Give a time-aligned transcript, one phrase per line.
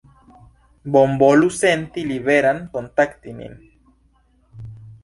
[0.95, 3.57] Bonvolu senti liberan kontakti nin.